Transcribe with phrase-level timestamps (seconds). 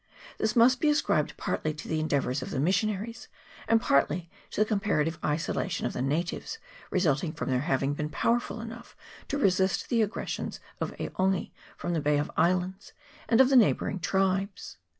[0.39, 3.27] This must be ascribed partly to the endeavours of the missionaries
[3.67, 6.57] and partly to the comparative isola tion of the natives,
[6.89, 8.95] resulting from their having been powerful enough
[9.27, 12.93] to resist the aggressions of E'Ongi from the Bay of Islands,
[13.29, 14.79] and of the neighbouring tribes.